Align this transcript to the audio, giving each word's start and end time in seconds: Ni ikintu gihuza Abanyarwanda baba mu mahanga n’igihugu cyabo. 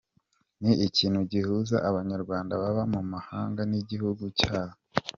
Ni 0.63 0.73
ikintu 0.87 1.19
gihuza 1.31 1.75
Abanyarwanda 1.89 2.53
baba 2.61 2.83
mu 2.93 3.01
mahanga 3.13 3.61
n’igihugu 3.71 4.23
cyabo. 4.39 4.75